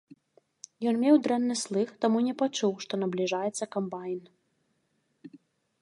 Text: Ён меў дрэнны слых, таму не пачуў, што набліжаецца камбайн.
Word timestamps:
Ён 0.91 0.95
меў 1.03 1.15
дрэнны 1.27 1.57
слых, 1.65 1.91
таму 2.05 2.17
не 2.29 2.33
пачуў, 2.41 2.73
што 2.87 2.93
набліжаецца 3.05 3.71
камбайн. 3.77 4.27